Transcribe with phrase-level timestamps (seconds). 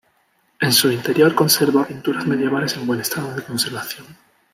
[0.59, 4.07] En su interior conserva pinturas medievales en buen estado de conservación.